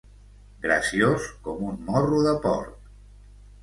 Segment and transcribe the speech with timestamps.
[0.63, 2.95] Graciós com un morro de porc.